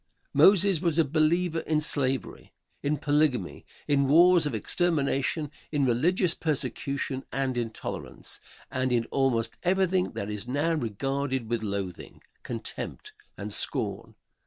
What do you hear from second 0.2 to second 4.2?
Moses was a believer in slavery, in polygamy, in